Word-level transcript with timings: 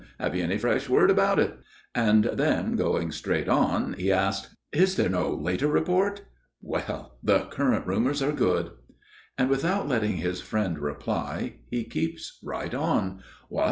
Have 0.19 0.33
you 0.33 0.43
any 0.43 0.57
fresh 0.57 0.89
word 0.89 1.11
about 1.11 1.37
it?" 1.37 1.59
and 1.93 2.23
then 2.23 2.75
going 2.75 3.11
straight 3.11 3.47
on, 3.47 3.93
he 3.93 4.11
asks: 4.11 4.55
"Is 4.71 4.95
there 4.95 5.09
no 5.09 5.29
later 5.31 5.67
report? 5.67 6.23
Well! 6.59 7.19
the 7.21 7.41
current 7.51 7.85
rumors 7.85 8.23
are 8.23 8.31
good." 8.31 8.71
And 9.37 9.47
without 9.47 9.87
letting 9.87 10.17
his 10.17 10.41
friend 10.41 10.79
reply, 10.79 11.57
he 11.69 11.83
keeps 11.83 12.39
right 12.41 12.73
on: 12.73 13.21
"What! 13.47 13.59